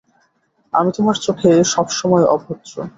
আমি 0.73 0.89
তোমার 0.97 1.15
চোখে 1.17 1.51
সবসময় 1.65 2.25
অভদ্র। 2.27 2.73